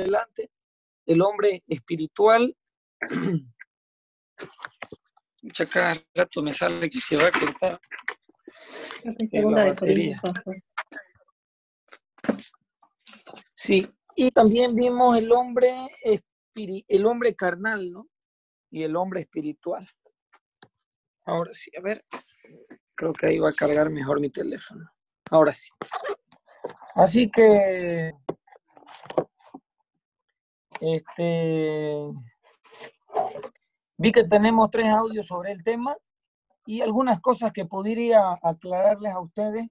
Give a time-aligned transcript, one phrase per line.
[0.00, 0.50] adelante,
[1.06, 2.56] el hombre espiritual.
[5.42, 7.80] Mucha cada rato me sale que se va a cortar.
[9.32, 10.20] La batería.
[13.54, 15.74] Sí, y también vimos el hombre,
[16.54, 18.08] el hombre carnal, ¿no?
[18.70, 19.86] Y el hombre espiritual.
[21.24, 22.04] Ahora sí, a ver,
[22.94, 24.90] creo que ahí va a cargar mejor mi teléfono.
[25.30, 25.70] Ahora sí.
[26.94, 28.12] Así que,
[30.80, 32.06] este,
[33.96, 35.96] vi que tenemos tres audios sobre el tema
[36.66, 39.68] y algunas cosas que podría aclararles a ustedes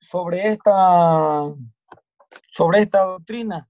[0.00, 1.52] sobre esta,
[2.48, 3.68] sobre esta doctrina.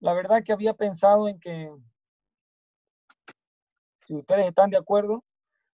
[0.00, 1.72] La verdad que había pensado en que,
[4.06, 5.24] si ustedes están de acuerdo,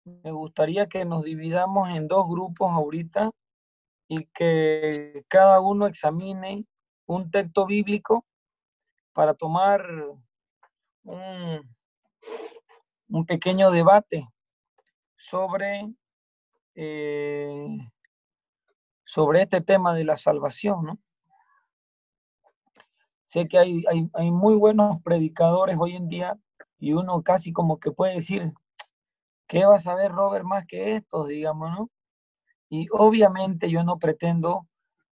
[0.04, 3.32] me gustaría que nos dividamos en dos grupos ahorita
[4.08, 6.66] y que cada uno examine
[7.06, 8.26] un texto bíblico
[9.14, 9.86] para tomar
[11.04, 11.76] un,
[13.10, 14.28] un pequeño debate
[15.18, 15.94] sobre,
[16.76, 17.78] eh,
[19.04, 21.00] sobre este tema de la salvación, ¿no?
[23.26, 26.36] Sé que hay, hay, hay muy buenos predicadores hoy en día
[26.80, 28.54] y uno casi como que puede decir,
[29.48, 31.90] ¿qué va a saber Robert más que estos, digamos, no?
[32.70, 34.68] Y obviamente yo no pretendo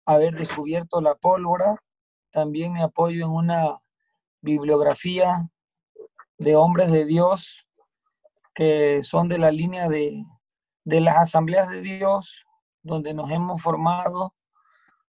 [0.05, 1.81] haber descubierto la pólvora,
[2.29, 3.79] también me apoyo en una
[4.45, 5.49] bibliografía
[6.37, 7.65] de hombres de Dios
[8.55, 10.25] que son de la línea de,
[10.85, 12.45] las asambleas de Dios,
[12.81, 14.33] donde nos hemos formado,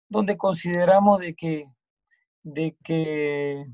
[0.09, 1.67] donde consideramos de que,
[2.41, 3.67] de que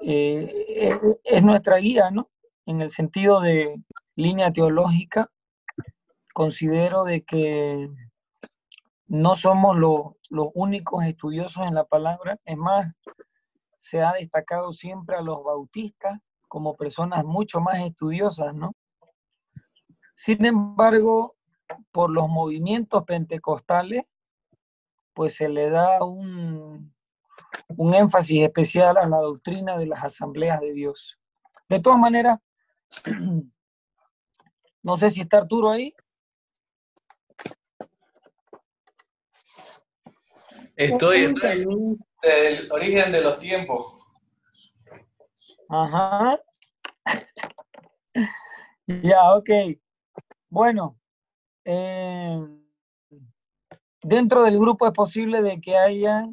[0.00, 0.88] eh,
[1.22, 2.30] es nuestra guía, ¿no?
[2.64, 3.76] En el sentido de
[4.14, 5.30] línea teológica,
[6.32, 7.90] considero de que
[9.06, 12.38] no somos los únicos estudiosos en la palabra.
[12.44, 12.92] Es más,
[13.86, 18.72] se ha destacado siempre a los bautistas como personas mucho más estudiosas, ¿no?
[20.16, 21.36] Sin embargo,
[21.92, 24.04] por los movimientos pentecostales,
[25.14, 26.92] pues se le da un,
[27.76, 31.16] un énfasis especial a la doctrina de las asambleas de Dios.
[31.68, 32.40] De todas maneras,
[34.82, 35.94] no sé si está Arturo ahí.
[40.76, 41.34] Estoy, en
[42.22, 43.94] el origen de los tiempos.
[45.70, 46.38] Ajá.
[48.86, 49.50] ya, ok.
[50.50, 50.98] Bueno,
[51.64, 52.46] eh,
[54.02, 56.28] dentro del grupo es posible de que haya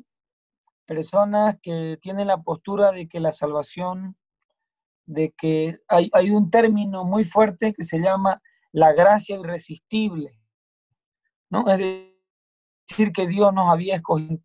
[0.86, 4.18] personas que tienen la postura de que la salvación,
[5.06, 8.42] de que hay, hay un término muy fuerte que se llama
[8.74, 10.38] la gracia irresistible,
[11.50, 11.70] ¿no?
[11.72, 12.13] Es
[12.88, 14.40] decir, que Dios nos había escogido.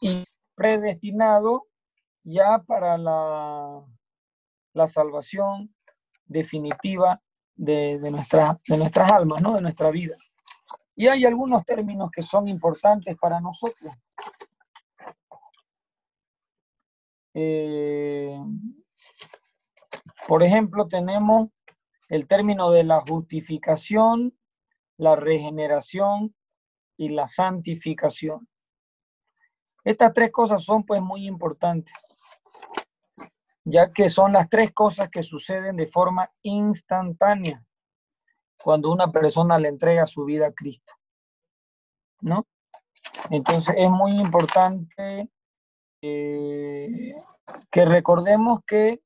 [0.00, 0.24] Y
[0.54, 1.66] predestinado
[2.22, 3.84] ya para la,
[4.72, 5.74] la salvación
[6.24, 7.20] definitiva
[7.54, 8.10] de, de, de
[8.78, 9.54] nuestras almas, ¿no?
[9.54, 10.16] de nuestra vida.
[10.94, 13.92] Y hay algunos términos que son importantes para nosotros.
[17.34, 18.40] Eh,
[20.26, 21.50] por ejemplo, tenemos
[22.08, 24.38] el término de la justificación,
[24.96, 26.34] la regeneración
[26.96, 28.48] y la santificación.
[29.84, 31.94] Estas tres cosas son pues muy importantes,
[33.64, 37.64] ya que son las tres cosas que suceden de forma instantánea
[38.62, 40.94] cuando una persona le entrega su vida a Cristo.
[42.20, 42.46] ¿No?
[43.30, 45.30] Entonces es muy importante
[46.02, 47.14] eh,
[47.70, 49.02] que recordemos que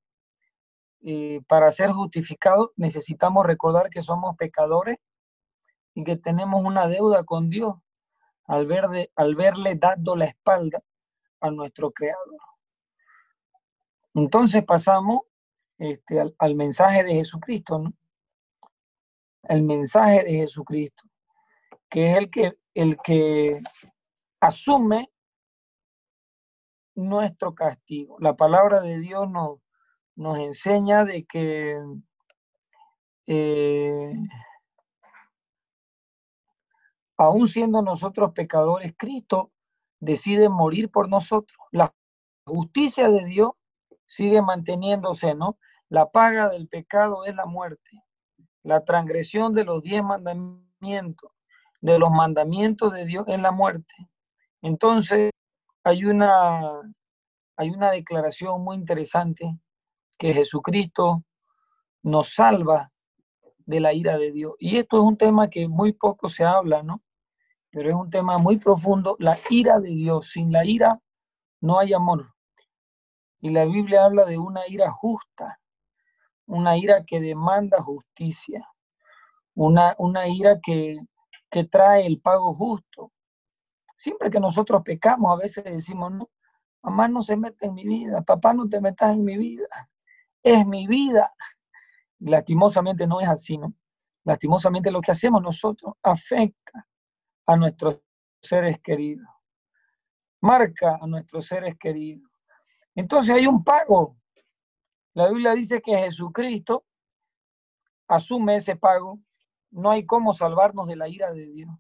[1.03, 4.99] eh, para ser justificados necesitamos recordar que somos pecadores
[5.95, 7.77] y que tenemos una deuda con Dios
[8.45, 10.83] al, ver al verle dando la espalda
[11.41, 12.39] a nuestro Creador.
[14.15, 15.23] Entonces pasamos
[15.79, 17.93] este, al, mensaje de Jesucristo, ¿no?
[19.45, 21.05] El mensaje de Jesucristo,
[21.89, 23.59] que es el que, el que
[24.41, 25.11] asume
[26.95, 28.17] nuestro castigo.
[28.21, 29.61] La palabra de Dios nos,
[30.21, 31.79] nos enseña de que
[33.27, 34.13] eh,
[37.17, 39.51] aún siendo nosotros pecadores, Cristo
[39.99, 41.57] decide morir por nosotros.
[41.71, 41.95] La
[42.45, 43.53] justicia de Dios
[44.05, 45.57] sigue manteniéndose, ¿no?
[45.89, 48.05] La paga del pecado es la muerte.
[48.63, 51.33] La transgresión de los diez mandamientos,
[51.81, 53.95] de los mandamientos de Dios es la muerte.
[54.61, 55.31] Entonces,
[55.83, 56.83] hay una,
[57.57, 59.59] hay una declaración muy interesante
[60.21, 61.25] que Jesucristo
[62.03, 62.93] nos salva
[63.59, 64.55] de la ira de Dios.
[64.59, 67.03] Y esto es un tema que muy poco se habla, ¿no?
[67.71, 70.31] pero es un tema muy profundo, la ira de Dios.
[70.31, 71.01] Sin la ira
[71.61, 72.35] no hay amor.
[73.41, 75.59] Y la Biblia habla de una ira justa,
[76.47, 78.69] una ira que demanda justicia,
[79.55, 80.99] una, una ira que,
[81.51, 83.13] que trae el pago justo.
[83.97, 86.29] Siempre que nosotros pecamos, a veces decimos, no,
[86.83, 89.89] mamá no se mete en mi vida, papá no te metas en mi vida,
[90.43, 91.33] es mi vida.
[92.21, 93.75] Lastimosamente no es así, ¿no?
[94.25, 96.87] Lastimosamente lo que hacemos nosotros afecta
[97.47, 98.01] a nuestros
[98.41, 99.27] seres queridos,
[100.41, 102.31] marca a nuestros seres queridos.
[102.95, 104.17] Entonces hay un pago.
[105.15, 106.85] La Biblia dice que Jesucristo
[108.09, 109.19] asume ese pago.
[109.71, 111.71] No hay cómo salvarnos de la ira de Dios.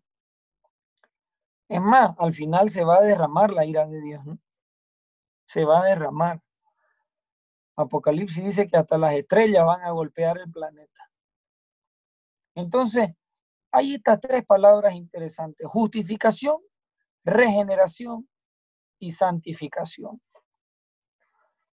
[1.69, 4.25] Es más, al final se va a derramar la ira de Dios.
[4.25, 4.39] ¿no?
[5.47, 6.41] Se va a derramar.
[7.77, 11.11] Apocalipsis dice que hasta las estrellas van a golpear el planeta.
[12.55, 13.11] Entonces,
[13.71, 15.67] hay estas tres palabras interesantes.
[15.67, 16.57] Justificación,
[17.25, 18.29] regeneración
[18.99, 20.21] y santificación.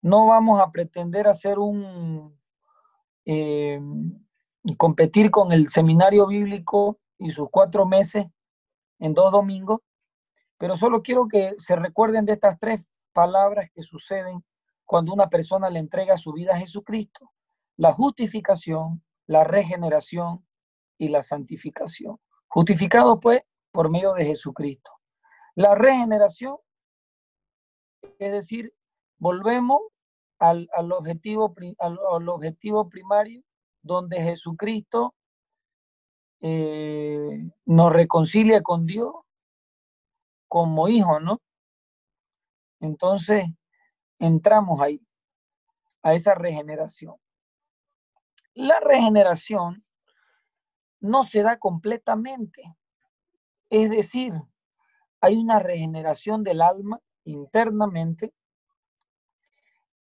[0.01, 2.39] No vamos a pretender hacer un...
[3.25, 3.79] Eh,
[4.77, 8.25] competir con el seminario bíblico y sus cuatro meses
[8.99, 9.79] en dos domingos,
[10.57, 14.43] pero solo quiero que se recuerden de estas tres palabras que suceden
[14.91, 17.31] cuando una persona le entrega su vida a Jesucristo.
[17.77, 20.45] La justificación, la regeneración
[20.97, 22.19] y la santificación.
[22.49, 23.41] Justificado pues
[23.71, 24.91] por medio de Jesucristo.
[25.55, 26.57] La regeneración,
[28.19, 28.73] es decir,
[29.17, 29.79] volvemos
[30.39, 33.43] al, objetivo, al, objetivo primario
[33.81, 35.15] donde Jesucristo
[36.41, 39.13] eh, nos reconcilia con Dios
[40.49, 41.39] como hijo, ¿no?
[42.81, 43.45] Entonces,
[44.21, 45.01] entramos ahí,
[46.03, 47.15] a esa regeneración.
[48.53, 49.83] La regeneración
[50.99, 52.63] no se da completamente.
[53.69, 54.33] Es decir,
[55.21, 58.33] hay una regeneración del alma internamente,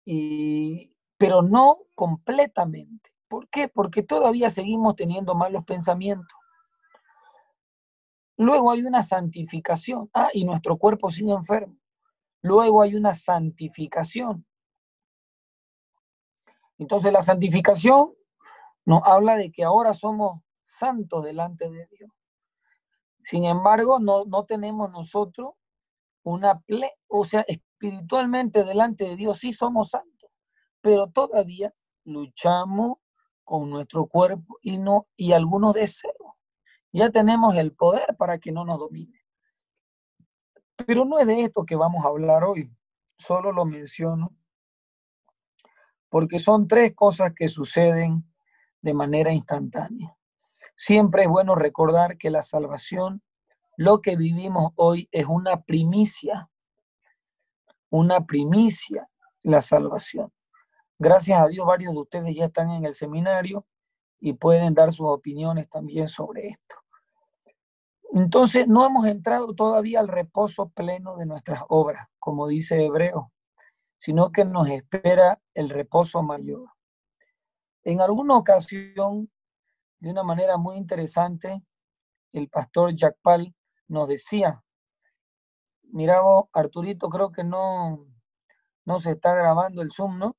[0.05, 3.11] y, pero no completamente.
[3.27, 3.69] ¿Por qué?
[3.69, 6.37] Porque todavía seguimos teniendo malos pensamientos.
[8.37, 10.09] Luego hay una santificación.
[10.13, 11.80] Ah, y nuestro cuerpo sigue enfermo.
[12.41, 14.45] Luego hay una santificación.
[16.77, 18.13] Entonces la santificación
[18.85, 22.11] nos habla de que ahora somos santos delante de Dios.
[23.23, 25.53] Sin embargo, no, no tenemos nosotros
[26.23, 30.31] una ple, o sea, espiritualmente delante de Dios sí somos santos,
[30.81, 31.73] pero todavía
[32.03, 32.97] luchamos
[33.43, 36.15] con nuestro cuerpo y no y algunos deseos.
[36.91, 39.20] Ya tenemos el poder para que no nos domine.
[40.85, 42.71] Pero no es de esto que vamos a hablar hoy,
[43.17, 44.35] solo lo menciono
[46.11, 48.29] porque son tres cosas que suceden
[48.81, 50.13] de manera instantánea.
[50.75, 53.23] Siempre es bueno recordar que la salvación,
[53.77, 56.49] lo que vivimos hoy es una primicia,
[57.89, 59.07] una primicia,
[59.41, 60.33] la salvación.
[60.99, 63.65] Gracias a Dios, varios de ustedes ya están en el seminario
[64.19, 66.75] y pueden dar sus opiniones también sobre esto.
[68.13, 73.31] Entonces, no hemos entrado todavía al reposo pleno de nuestras obras, como dice Hebreo,
[73.97, 76.69] sino que nos espera el reposo mayor.
[77.83, 79.31] En alguna ocasión
[79.99, 81.63] de una manera muy interesante,
[82.33, 83.55] el pastor Jack Pal
[83.87, 84.61] nos decía,
[85.83, 86.19] mira
[86.51, 88.07] Arturito, creo que no,
[88.85, 90.35] no se está grabando el Zoom, ¿no?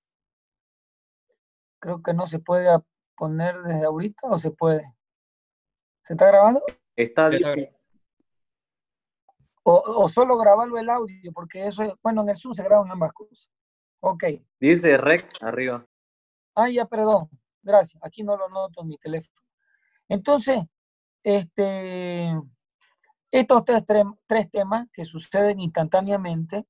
[1.78, 2.68] Creo que no se puede
[3.16, 4.94] poner desde ahorita o se puede.
[6.02, 6.62] ¿Se está grabando?
[6.96, 7.70] Está bien.
[9.64, 12.90] O, o, solo grabarlo el audio, porque eso, es, bueno, en el Zoom se graban
[12.90, 13.48] ambas cosas.
[14.00, 14.24] Ok.
[14.58, 15.86] Dice rec arriba.
[16.54, 17.30] Ah, ya, perdón.
[17.62, 18.02] Gracias.
[18.02, 19.40] Aquí no lo noto en mi teléfono.
[20.08, 20.60] Entonces,
[21.22, 22.36] este,
[23.30, 23.84] estos tres,
[24.26, 26.66] tres temas que suceden instantáneamente,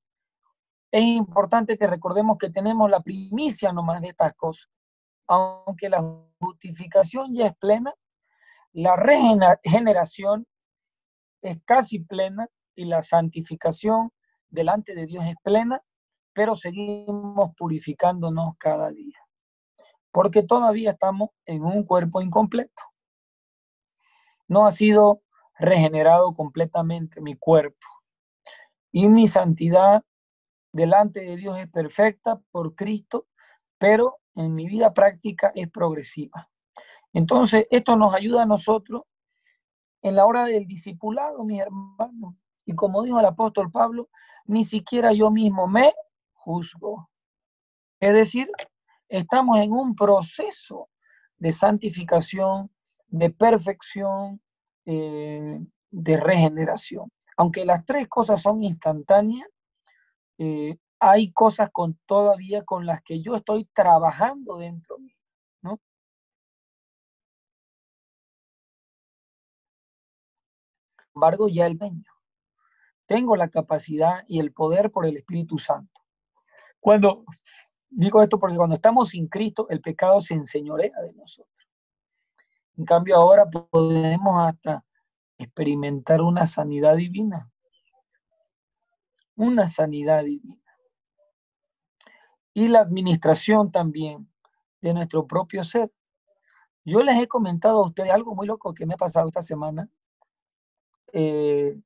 [0.93, 4.71] es importante que recordemos que tenemos la primicia nomás de estas cosas.
[5.27, 6.05] Aunque la
[6.39, 7.95] justificación ya es plena,
[8.73, 10.47] la regeneración
[11.43, 14.13] es casi plena y la santificación
[14.49, 15.83] delante de Dios es plena,
[16.33, 19.19] pero seguimos purificándonos cada día.
[20.11, 22.83] Porque todavía estamos en un cuerpo incompleto
[24.53, 25.23] no ha sido
[25.59, 27.87] regenerado completamente mi cuerpo.
[28.93, 30.05] Y mi santidad
[30.73, 33.27] delante de Dios es perfecta por Cristo,
[33.79, 36.51] pero en mi vida práctica es progresiva.
[37.13, 39.03] Entonces, esto nos ayuda a nosotros
[40.03, 42.35] en la hora del discipulado, mis hermanos.
[42.65, 44.09] Y como dijo el apóstol Pablo,
[44.47, 45.93] ni siquiera yo mismo me
[46.33, 47.09] juzgo.
[48.01, 48.49] Es decir,
[49.09, 50.89] estamos en un proceso
[51.37, 52.71] de santificación,
[53.09, 54.41] de perfección,
[54.87, 57.13] eh, de regeneración.
[57.37, 59.49] Aunque las tres cosas son instantáneas,
[60.39, 65.17] eh, hay cosas con, todavía con las que yo estoy trabajando dentro mío,
[71.15, 72.05] embargo, ya el dueño.
[73.07, 76.01] Tengo la capacidad y el poder por el Espíritu Santo.
[76.81, 77.25] Cuando
[77.91, 81.53] digo esto porque cuando estamos sin Cristo, el pecado se enseñorea de nosotros.
[82.77, 84.85] En cambio, ahora podemos hasta
[85.39, 87.51] experimentar una sanidad divina.
[89.37, 90.63] Una sanidad divina.
[92.55, 94.31] Y la administración también
[94.81, 95.91] de nuestro propio ser.
[96.85, 99.89] Yo les he comentado a ustedes algo muy loco que me ha pasado esta semana.
[101.13, 101.79] Eh,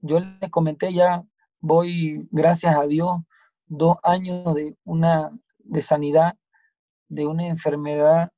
[0.00, 1.24] yo les comenté ya,
[1.60, 3.18] voy, gracias a Dios,
[3.66, 6.34] dos años de una de sanidad
[7.08, 8.30] de una enfermedad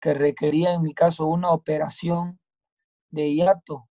[0.00, 2.38] que requería en mi caso una operación
[3.10, 3.88] de hiato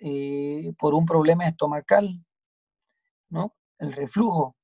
[0.00, 2.24] eh, por un problema estomacal,
[3.30, 3.54] ¿no?
[3.78, 4.56] El reflujo.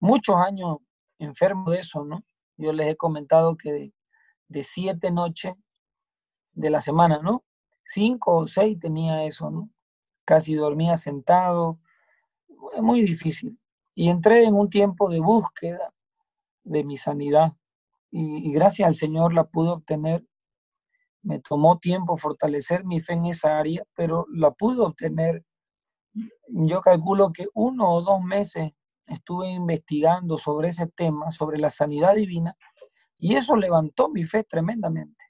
[0.00, 0.78] Muchos años
[1.18, 2.24] enfermo de eso, ¿no?
[2.56, 3.94] Yo les he comentado que de,
[4.48, 5.54] de siete noches
[6.52, 7.44] de la semana, ¿no?
[7.84, 9.68] Cinco o seis tenía eso.
[10.24, 11.78] Casi dormía sentado,
[12.80, 13.58] muy difícil.
[13.94, 15.92] Y entré en un tiempo de búsqueda
[16.62, 17.54] de mi sanidad
[18.10, 20.24] y, gracias al Señor la pude obtener.
[21.22, 25.44] Me tomó tiempo fortalecer mi fe en esa área, pero la pude obtener.
[26.48, 28.72] Yo calculo que uno o dos meses
[29.06, 32.56] estuve investigando sobre ese tema, sobre la sanidad divina,
[33.18, 35.24] y eso levantó mi fe tremendamente.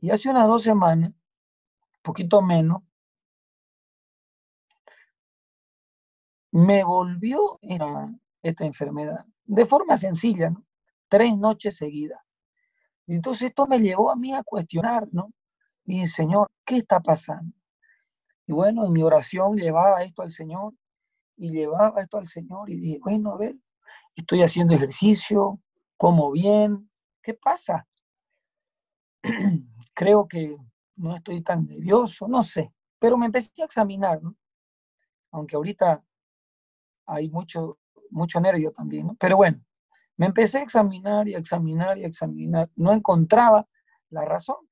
[0.00, 1.12] Y hace unas dos semanas,
[2.02, 2.82] poquito menos,
[6.52, 7.58] me volvió
[8.42, 10.64] esta enfermedad de forma sencilla, ¿no?
[11.08, 12.20] tres noches seguidas.
[13.06, 15.32] Entonces esto me llevó a mí a cuestionar, ¿no?
[15.84, 17.54] Y dije, Señor, ¿qué está pasando?
[18.46, 20.74] Y bueno, en mi oración llevaba esto al Señor
[21.36, 23.56] y llevaba esto al Señor y dije, bueno, a ver,
[24.16, 25.60] estoy haciendo ejercicio,
[25.96, 26.90] como bien,
[27.22, 27.86] ¿qué pasa?
[29.96, 30.54] Creo que
[30.96, 34.36] no estoy tan nervioso, no sé, pero me empecé a examinar, ¿no?
[35.30, 36.04] Aunque ahorita
[37.06, 37.78] hay mucho,
[38.10, 39.16] mucho nervio también, ¿no?
[39.18, 39.64] Pero bueno,
[40.18, 42.70] me empecé a examinar y a examinar y a examinar.
[42.76, 43.66] No encontraba
[44.10, 44.68] la razón.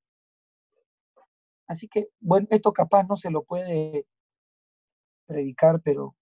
[1.67, 4.07] Así que, bueno, esto capaz no se lo puede
[5.25, 6.15] predicar, pero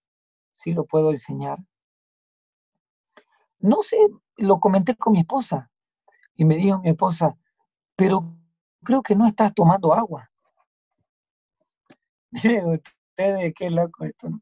[0.52, 1.59] sí lo puedo enseñar.
[3.59, 3.97] No sé,
[4.37, 5.73] lo comenté con mi esposa
[6.37, 7.37] y me dijo mi esposa,
[7.97, 8.37] pero
[8.83, 10.29] creo que no estás tomando agua.
[12.33, 14.41] ustedes, qué loco esto, ¿no?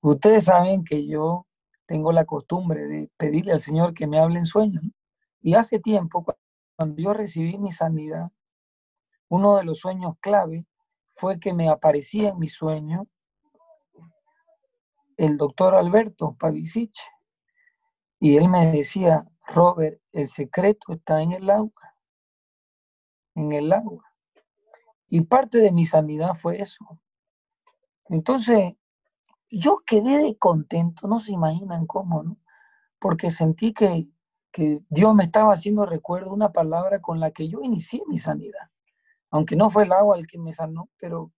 [0.00, 1.46] Ustedes saben que yo
[1.86, 4.84] tengo la costumbre de pedirle al Señor que me hable en sueños.
[5.40, 6.24] Y hace tiempo,
[6.76, 8.30] cuando yo recibí mi sanidad,
[9.28, 10.66] uno de los sueños clave
[11.16, 13.06] fue que me aparecía en mi sueño
[15.16, 16.94] el doctor Alberto Pavicic.
[18.20, 21.95] Y él me decía, Robert, el secreto está en el agua,
[23.36, 24.04] en el agua.
[25.08, 27.00] Y parte de mi sanidad fue eso.
[28.08, 28.74] Entonces,
[29.50, 32.36] yo quedé de contento, no se imaginan cómo, ¿no?
[32.98, 34.08] Porque sentí que,
[34.50, 38.70] que Dios me estaba haciendo recuerdo una palabra con la que yo inicié mi sanidad.
[39.30, 41.32] Aunque no fue el agua el que me sanó, pero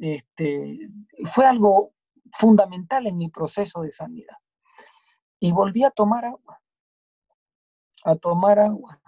[0.00, 0.90] este,
[1.26, 1.92] fue algo
[2.32, 4.36] fundamental en mi proceso de sanidad.
[5.38, 6.60] Y volví a tomar agua,
[8.04, 9.00] a tomar agua.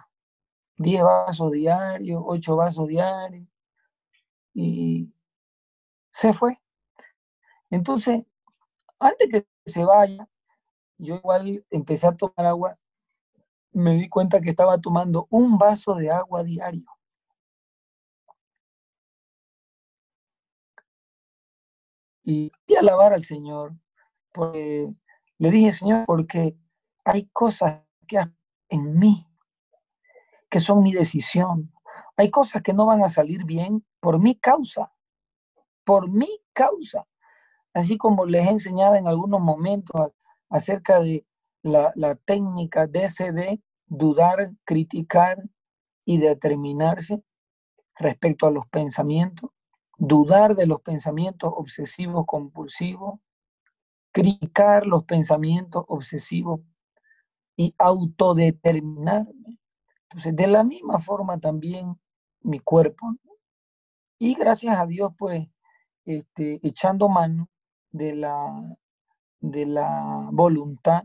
[0.77, 3.47] 10 vasos diarios, 8 vasos diarios.
[4.53, 5.11] Y
[6.11, 6.59] se fue.
[7.69, 8.23] Entonces,
[8.99, 10.27] antes que se vaya,
[10.97, 12.77] yo igual empecé a tomar agua,
[13.71, 16.85] me di cuenta que estaba tomando un vaso de agua diario.
[22.23, 23.73] Y fui a alabar al Señor,
[24.33, 24.93] porque
[25.37, 26.57] le dije, Señor, porque
[27.05, 28.19] hay cosas que
[28.69, 29.26] en mí
[30.49, 31.73] que son mi decisión.
[32.15, 34.91] Hay cosas que no van a salir bien por mi causa,
[35.83, 37.07] por mi causa
[37.77, 40.11] así como les he enseñado en algunos momentos
[40.49, 41.25] acerca de
[41.61, 45.43] la, técnica DCD, dudar, criticar
[46.03, 47.21] y determinarse
[47.95, 49.51] respecto a los pensamientos,
[49.97, 53.19] dudar de los pensamientos obsesivos compulsivos,
[54.11, 56.61] criticar los pensamientos obsesivos
[57.55, 59.59] y autodeterminarme.
[60.09, 61.99] Entonces, de la misma forma también
[62.41, 63.13] mi cuerpo.
[64.19, 65.47] Y gracias a Dios, pues,
[66.05, 67.49] este, echando mano
[67.91, 68.77] de la,
[69.41, 71.03] de la voluntad,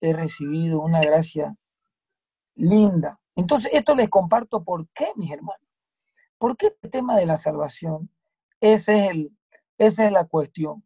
[0.00, 1.56] he recibido una gracia
[2.54, 3.18] linda.
[3.34, 5.66] Entonces, esto les comparto por qué, mis hermanos.
[6.36, 8.10] ¿Por qué este tema de la salvación?
[8.60, 9.34] Es el,
[9.78, 10.84] esa es la cuestión.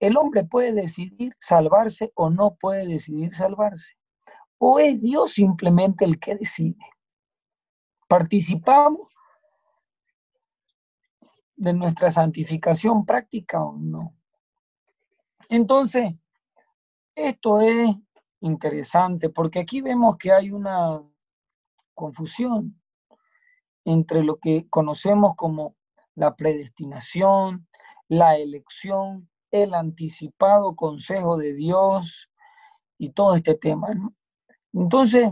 [0.00, 3.94] El hombre puede decidir salvarse o no puede decidir salvarse.
[4.58, 6.76] O es Dios simplemente el que decide.
[8.08, 9.08] ¿Participamos
[11.56, 14.14] de nuestra santificación práctica o no?
[15.48, 16.14] Entonces,
[17.14, 17.94] esto es
[18.40, 21.02] interesante porque aquí vemos que hay una
[21.94, 22.80] confusión
[23.84, 25.76] entre lo que conocemos como
[26.14, 27.68] la predestinación,
[28.08, 32.30] la elección, el anticipado consejo de Dios
[32.98, 33.88] y todo este tema.
[34.72, 35.30] Entonces,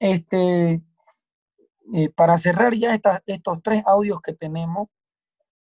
[0.00, 0.82] este,
[1.92, 4.88] eh, para cerrar ya estos tres audios que tenemos,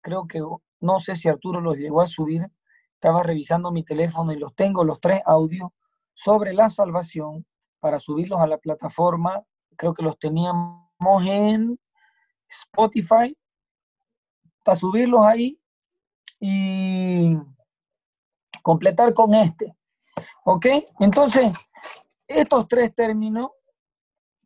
[0.01, 0.41] creo que
[0.79, 2.47] no sé si Arturo los llegó a subir,
[2.93, 5.69] estaba revisando mi teléfono y los tengo, los tres audios
[6.13, 7.45] sobre la salvación
[7.79, 9.41] para subirlos a la plataforma.
[9.75, 11.79] Creo que los teníamos en
[12.47, 13.35] Spotify,
[14.63, 15.59] para subirlos ahí
[16.39, 17.35] y
[18.61, 19.75] completar con este.
[20.43, 20.65] ¿Ok?
[20.99, 21.55] Entonces,
[22.27, 23.51] estos tres términos,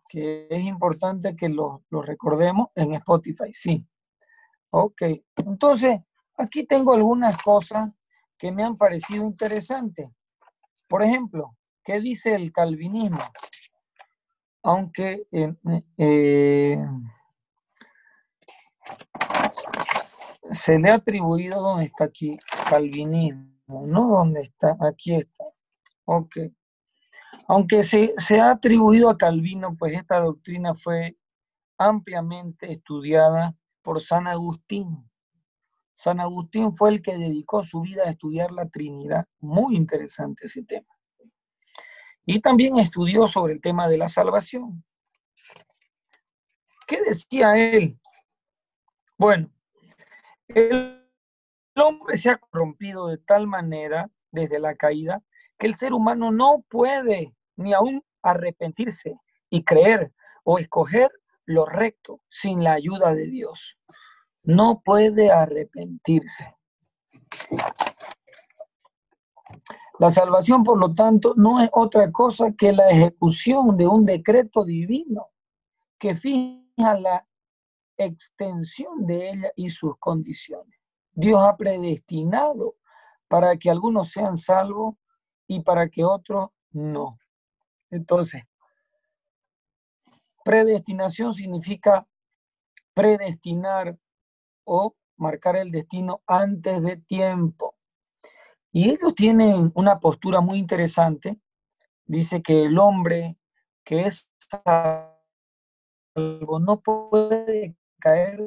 [0.07, 3.85] que es importante que los recordemos en Spotify, sí.
[4.69, 5.01] Ok,
[5.37, 6.01] entonces,
[6.37, 7.91] aquí tengo algunas cosas
[8.37, 10.09] que me han parecido interesantes.
[10.87, 13.21] Por ejemplo, ¿qué dice el calvinismo?
[14.63, 15.27] Aunque
[15.97, 16.77] eh,
[20.51, 22.37] se le ha atribuido, ¿dónde está aquí?
[22.69, 24.07] Calvinismo, ¿no?
[24.09, 24.75] ¿Dónde está?
[24.81, 25.45] Aquí está.
[26.05, 26.37] Ok.
[27.47, 31.15] Aunque se, se ha atribuido a Calvino, pues esta doctrina fue
[31.77, 35.09] ampliamente estudiada por San Agustín.
[35.93, 39.27] San Agustín fue el que dedicó su vida a estudiar la Trinidad.
[39.39, 40.87] Muy interesante ese tema.
[42.25, 44.83] Y también estudió sobre el tema de la salvación.
[46.87, 47.99] ¿Qué decía él?
[49.17, 49.49] Bueno,
[50.47, 51.07] el
[51.75, 55.23] hombre se ha corrompido de tal manera desde la caída
[55.57, 60.13] que el ser humano no puede ni aún arrepentirse y creer
[60.43, 61.11] o escoger
[61.45, 63.77] lo recto sin la ayuda de Dios.
[64.43, 66.55] No puede arrepentirse.
[69.97, 74.65] La salvación, por lo tanto, no es otra cosa que la ejecución de un decreto
[74.65, 75.29] divino
[75.97, 77.25] que fija la
[77.97, 80.77] extensión de ella y sus condiciones.
[81.13, 82.75] Dios ha predestinado
[83.29, 84.95] para que algunos sean salvos
[85.47, 87.17] y para que otros no.
[87.95, 88.43] Entonces,
[90.43, 92.07] predestinación significa
[92.93, 93.97] predestinar
[94.65, 97.75] o marcar el destino antes de tiempo.
[98.71, 101.39] Y ellos tienen una postura muy interesante.
[102.05, 103.37] Dice que el hombre
[103.83, 105.15] que es salvo
[106.59, 108.39] no puede caer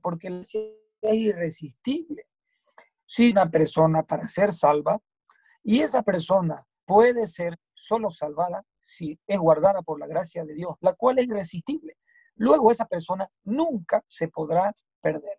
[0.00, 0.56] porque es
[1.02, 2.26] irresistible.
[3.06, 5.00] Si una persona para ser salva,
[5.62, 10.76] y esa persona puede ser solo salvada si es guardada por la gracia de Dios,
[10.80, 11.98] la cual es irresistible.
[12.36, 15.38] Luego esa persona nunca se podrá perder.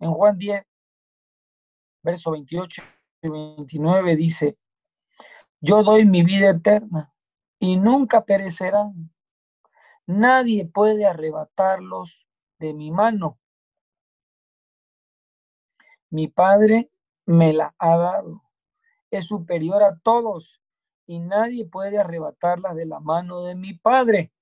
[0.00, 0.66] En Juan 10,
[2.02, 2.82] verso 28
[3.22, 4.58] y 29 dice,
[5.60, 7.14] yo doy mi vida eterna
[7.60, 9.12] y nunca perecerán.
[10.06, 12.26] Nadie puede arrebatarlos
[12.58, 13.38] de mi mano.
[16.08, 16.90] Mi Padre
[17.26, 18.42] me la ha dado.
[19.12, 20.60] Es superior a todos
[21.10, 24.32] y nadie puede arrebatarla de la mano de mi Padre.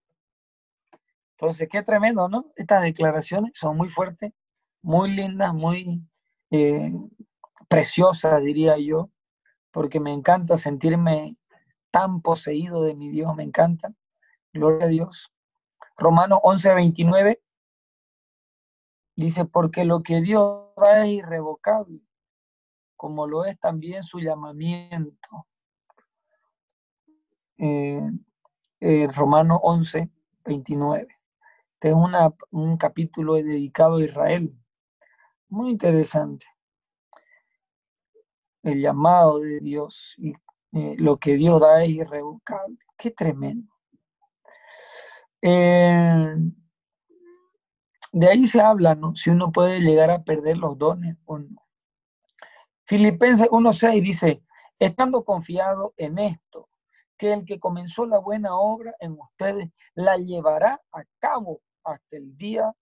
[1.31, 2.53] Entonces, qué tremendo, ¿no?
[2.57, 4.35] Estas declaraciones son muy fuertes,
[4.83, 6.03] muy lindas, muy
[6.51, 6.93] eh,
[7.69, 9.09] preciosas, diría yo,
[9.71, 11.39] porque me encanta sentirme
[11.91, 13.95] tan poseído de mi Dios, me encanta.
[14.53, 15.33] Gloria a Dios.
[15.97, 17.43] Romanos 11, 29
[19.17, 22.03] dice, porque lo que Dios da es irrevocable,
[22.95, 25.48] como lo es también su llamamiento.
[27.59, 28.01] Eh,
[28.81, 30.09] eh, Romanos 11,
[30.45, 31.09] 29.
[31.75, 31.97] Este es
[32.51, 34.53] un capítulo dedicado a Israel.
[35.49, 36.47] Muy interesante.
[38.63, 40.33] El llamado de Dios y
[40.73, 42.79] eh, lo que Dios da es irrevocable.
[42.97, 43.73] Qué tremendo.
[45.41, 46.35] Eh,
[48.13, 49.15] de ahí se habla, ¿no?
[49.15, 51.63] Si uno puede llegar a perder los dones o no.
[52.85, 54.43] Filipenses 1.6 dice,
[54.79, 56.69] estando confiado en esto,
[57.19, 62.37] que el que comenzó la buena obra en ustedes la llevará a cabo hasta el
[62.37, 62.73] día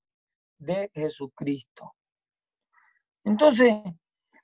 [0.58, 1.94] de Jesucristo.
[3.24, 3.74] Entonces,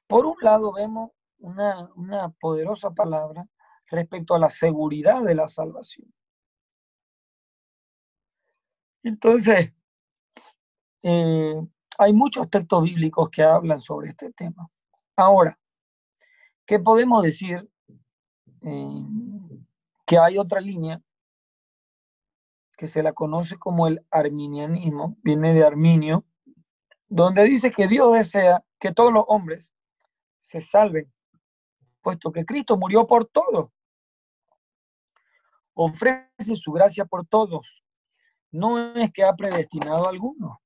[0.07, 3.47] por un lado vemos una, poderosa palabra
[3.87, 6.13] respecto a la seguridad de la salvación.
[9.03, 9.73] Entonces,
[11.03, 11.55] eh,
[11.99, 14.69] hay muchos textos bíblicos que hablan sobre este tema.
[15.17, 15.59] Ahora,
[16.65, 17.69] ¿qué podemos decir?
[20.13, 21.01] Que hay otra línea
[22.77, 26.27] que se la conoce como el arminianismo, viene de Arminio,
[27.09, 29.73] donde dice que Dios desea que todos los hombres
[30.43, 31.11] se salven,
[32.03, 33.71] puesto que Cristo murió por todos.
[35.73, 37.83] Ofrece su gracia por todos.
[38.51, 40.59] No es que ha predestinado a algunos.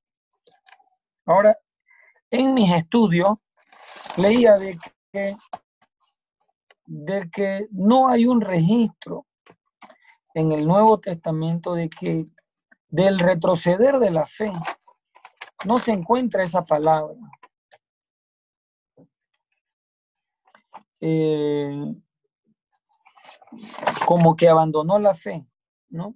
[1.25, 1.57] Ahora,
[2.33, 3.29] en mis estudios
[4.17, 4.77] leía de
[5.13, 5.37] que,
[6.87, 9.26] de que no hay un registro
[10.37, 12.27] en el Nuevo Testamento de que
[12.89, 14.53] del retroceder de la fe
[15.65, 17.17] no se encuentra esa palabra.
[21.01, 21.95] Eh,
[24.05, 25.47] como que abandonó la fe,
[25.89, 26.15] ¿no?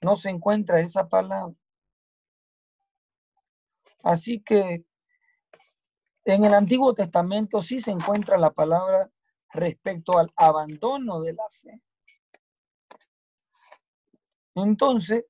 [0.00, 1.54] No se encuentra esa palabra.
[4.02, 4.86] Así que
[6.24, 9.10] en el Antiguo Testamento sí se encuentra la palabra
[9.50, 11.82] respecto al abandono de la fe.
[14.54, 15.24] Entonces,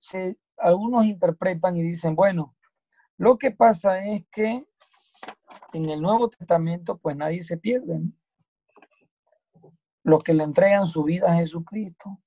[0.56, 2.56] algunos interpretan y dicen, bueno,
[3.16, 4.66] lo que pasa es que
[5.72, 8.00] en el Nuevo Testamento pues nadie se pierde.
[10.04, 12.20] Los que le entregan su vida a Jesucristo.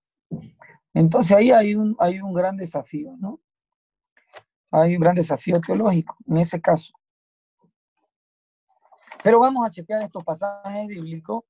[0.94, 3.42] Entonces ahí hay un, hay un gran desafío, ¿no?
[4.72, 6.94] Hay un gran desafío teológico en ese caso.
[9.24, 11.44] Pero vamos a chequear estos pasajes bíblicos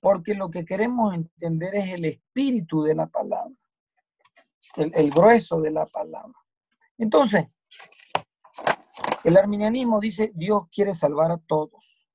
[0.00, 3.54] porque lo que queremos entender es el espíritu de la palabra,
[4.76, 6.38] el, grueso de la palabra.
[6.96, 7.46] Entonces,
[9.24, 12.08] el arminianismo dice Dios quiere salvar a todos,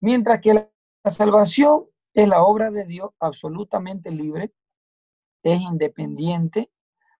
[0.00, 4.52] mientras que la salvación es la obra de Dios absolutamente libre,
[5.42, 6.70] es independiente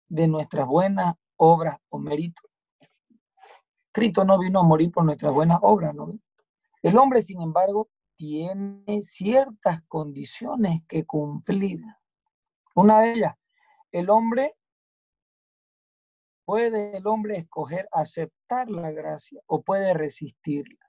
[0.09, 2.45] de nuestras buenas obras o méritos.
[3.93, 6.19] Cristo no vino a morir por nuestras buenas obras, ¿no?
[6.83, 11.81] El hombre, sin embargo, tiene ciertas condiciones que cumplir.
[12.75, 13.35] Una de ellas,
[13.93, 14.57] el hombre
[16.51, 20.85] puede el hombre escoger aceptar la gracia o puede resistirla.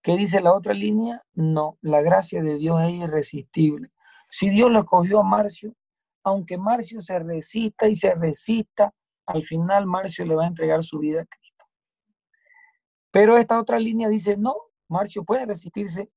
[0.00, 1.20] ¿Qué dice la otra línea?
[1.32, 3.90] No, la gracia de Dios es irresistible.
[4.30, 5.74] Si Dios lo escogió a Marcio,
[6.22, 8.94] aunque Marcio se resista y se resista,
[9.26, 11.64] al final Marcio le va a entregar su vida a Cristo.
[13.10, 14.54] Pero esta otra línea dice, no,
[14.86, 16.08] Marcio puede resistirse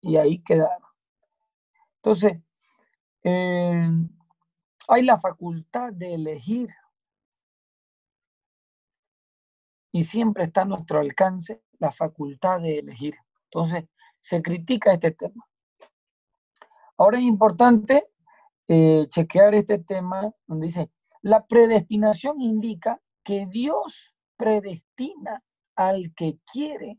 [0.00, 0.88] y ahí quedaron.
[1.96, 2.38] Entonces,
[3.24, 3.90] eh,
[4.86, 6.68] hay la facultad de elegir
[9.94, 13.14] y siempre está a nuestro alcance la facultad de elegir.
[13.44, 13.84] Entonces,
[14.20, 15.46] se critica este tema.
[16.96, 18.08] Ahora es importante
[18.66, 20.90] eh, chequear este tema donde dice,
[21.22, 25.44] la predestinación indica que Dios predestina
[25.76, 26.98] al que quiere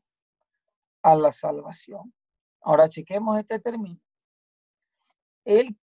[1.03, 2.13] a la salvación.
[2.61, 3.99] Ahora chequemos este término.
[5.43, 5.77] Él,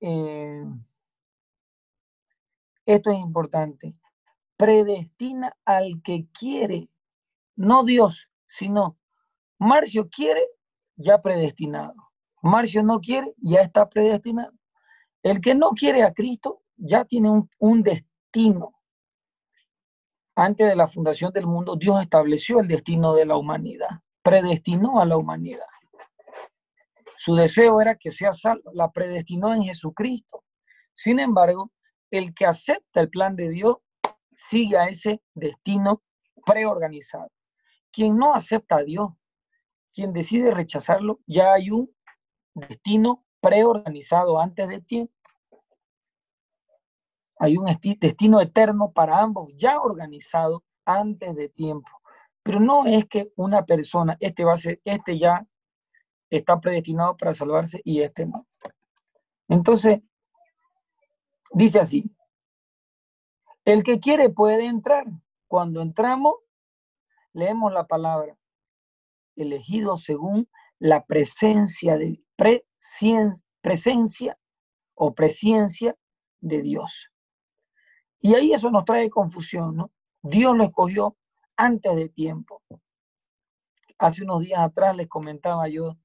[0.00, 0.64] eh,
[2.86, 3.94] esto es importante,
[4.56, 6.88] predestina al que quiere,
[7.56, 8.98] no Dios, sino
[9.58, 10.46] Marcio quiere,
[10.96, 11.94] ya predestinado.
[12.42, 14.52] Marcio no quiere, ya está predestinado.
[15.22, 18.74] El que no quiere a Cristo ya tiene un, destino.
[20.36, 25.06] Antes de la fundación del mundo, Dios estableció el destino de la humanidad, predestinó a
[25.06, 25.66] la humanidad.
[27.16, 30.44] Su deseo era que sea salvo, la predestinó en Jesucristo.
[30.92, 31.70] Sin embargo,
[32.10, 33.78] el que acepta el plan de Dios
[34.36, 36.02] sigue a ese destino
[36.44, 37.30] preorganizado.
[37.90, 39.10] Quien no acepta a Dios,
[39.92, 41.94] quien decide rechazarlo, ya hay un
[42.54, 45.12] destino preorganizado antes de tiempo.
[47.38, 47.66] Hay un
[48.00, 51.90] destino eterno para ambos ya organizado antes de tiempo.
[52.42, 55.46] Pero no es que una persona, este va a ser, este ya
[56.30, 58.46] está predestinado para salvarse y este no.
[59.48, 60.00] Entonces,
[61.52, 62.04] dice así,
[63.64, 65.04] el que quiere puede entrar.
[65.48, 66.34] Cuando entramos,
[67.32, 68.36] leemos la palabra,
[69.36, 70.48] elegido según
[70.78, 72.22] la presencia de
[73.60, 74.38] presencia
[74.94, 75.96] o presencia
[76.40, 77.10] de Dios.
[78.20, 79.92] Y ahí eso nos trae confusión, ¿no?
[80.22, 81.16] Dios lo escogió
[81.56, 82.62] antes de tiempo.
[83.98, 85.96] Hace unos días atrás les comentaba yo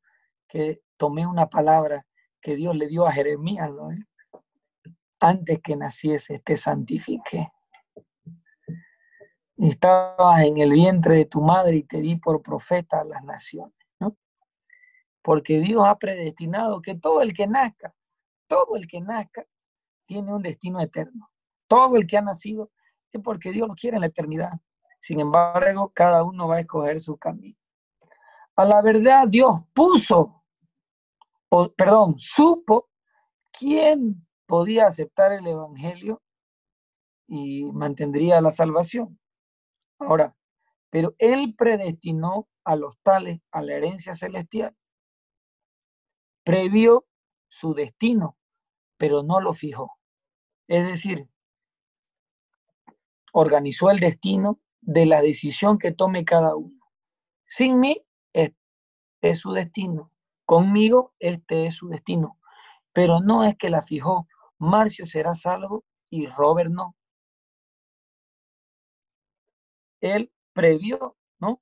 [0.47, 2.05] que tomé una palabra
[2.41, 3.89] que Dios le dio a Jeremías, ¿no?
[5.19, 7.51] Antes que naciese te santifiqué.
[9.57, 13.75] Estabas en el vientre de tu madre y te di por profeta a las naciones,
[13.99, 14.15] ¿no?
[15.21, 17.93] Porque Dios ha predestinado que todo el que nazca,
[18.47, 19.45] todo el que nazca,
[20.05, 21.29] tiene un destino eterno.
[21.67, 22.71] Todo el que ha nacido
[23.11, 24.53] es porque Dios lo quiere en la eternidad.
[24.99, 27.57] Sin embargo, cada uno va a escoger su camino.
[28.55, 30.43] A la verdad, Dios puso,
[31.49, 32.89] o perdón, supo
[33.51, 36.23] quién podía aceptar el Evangelio
[37.27, 39.19] y mantendría la salvación.
[39.99, 40.35] Ahora,
[40.89, 44.75] pero Él predestinó a los tales a la herencia celestial.
[46.43, 47.05] Previó
[47.47, 48.37] su destino,
[48.97, 49.99] pero no lo fijó.
[50.67, 51.29] Es decir,
[53.31, 56.89] organizó el destino de la decisión que tome cada uno.
[57.45, 58.57] Sin mí, este
[59.21, 60.11] es su destino.
[60.45, 62.39] Conmigo, este es su destino.
[62.93, 64.27] Pero no es que la fijó.
[64.59, 66.95] Marcio será salvo y Robert no.
[70.01, 71.61] Él previó, ¿no?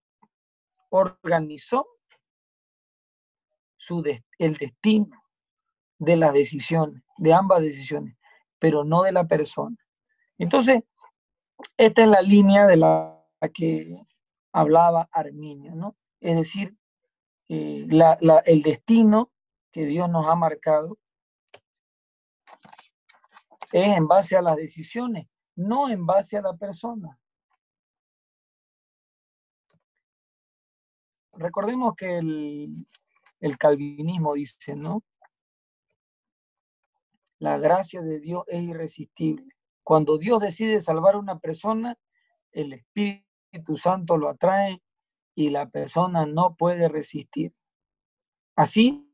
[0.89, 1.87] Organizó
[3.77, 4.03] su
[4.39, 5.23] el destino
[5.99, 8.17] de las decisiones, de ambas decisiones,
[8.59, 9.77] pero no de la persona.
[10.37, 10.83] Entonces,
[11.77, 14.05] esta es la línea de la que
[14.51, 15.95] hablaba Arminio, ¿no?
[16.19, 16.75] Es decir,
[17.49, 17.87] eh,
[18.45, 19.31] el destino
[19.71, 20.97] que Dios nos ha marcado
[23.71, 27.19] es en base a las decisiones, no en base a la persona.
[31.33, 35.03] Recordemos que el, calvinismo dice, ¿no?
[37.39, 39.45] La gracia de Dios es irresistible.
[39.83, 41.97] Cuando Dios decide salvar a una persona,
[42.51, 44.81] el Espíritu Santo lo atrae
[45.35, 47.53] y la persona no puede resistir.
[48.55, 49.06] Así,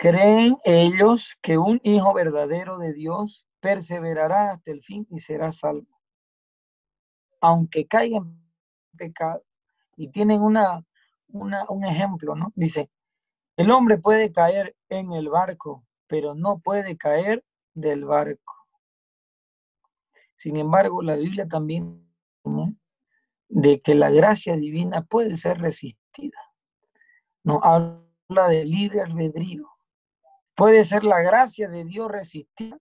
[0.00, 6.00] creen ellos que un hijo verdadero de Dios perseverará hasta el fin y será salvo.
[7.42, 8.40] Aunque caiga en
[8.96, 9.44] pecado.
[9.96, 10.86] Y tienen una,
[11.28, 12.50] un ejemplo, ¿no?
[12.54, 12.90] Dice,
[13.58, 18.54] el hombre puede caer en el barco, pero no puede caer del barco.
[20.34, 22.10] Sin embargo, la Biblia también
[23.50, 26.38] de que la gracia divina puede ser resistida.
[27.44, 29.69] Nos habla de libre albedrío.
[30.60, 32.78] Puede ser la gracia de Dios resistida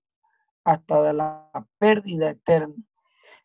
[0.65, 2.75] hasta la pérdida eterna.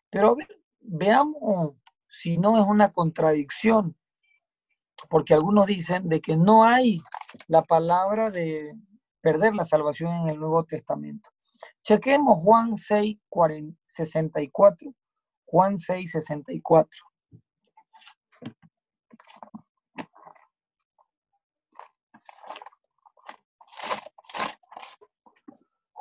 [0.09, 0.35] Pero
[0.81, 1.75] veamos
[2.09, 3.95] si no es una contradicción,
[5.09, 6.99] porque algunos dicen de que no hay
[7.47, 8.75] la palabra de
[9.21, 11.29] perder la salvación en el Nuevo Testamento.
[11.81, 13.17] Chequemos Juan 6,
[13.85, 14.93] 64.
[15.45, 16.89] Juan 6, 64.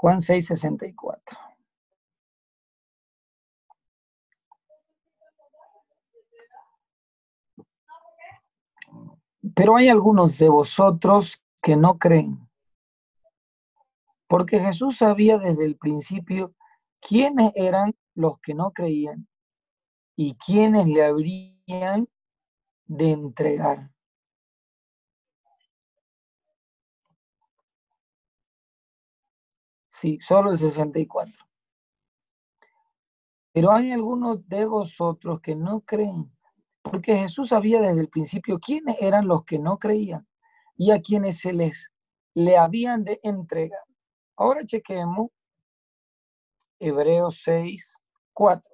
[0.05, 1.39] Juan 6, 64.
[9.55, 12.47] Pero hay algunos de vosotros que no creen.
[14.27, 16.55] Porque Jesús sabía desde el principio
[17.01, 19.27] quiénes eran los que no creían
[20.17, 22.11] y quiénes le habrían
[22.85, 23.94] de entregar.
[30.05, 31.33] Sí, solo el 64.
[33.55, 36.31] Pero hay algunos de vosotros que no creen,
[36.83, 40.29] porque Jesús sabía desde el principio quiénes eran los que no creían
[40.77, 41.91] y a quienes se les
[42.35, 43.81] le habían de entregar.
[44.37, 45.31] Ahora chequemos
[46.79, 47.97] Hebreos 6,
[48.35, 48.74] 4.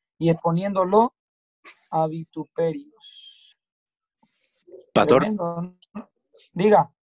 [0.21, 1.15] y exponiéndolo
[1.89, 3.57] a vituperios.
[4.93, 5.25] Pastor.
[6.53, 6.93] Diga.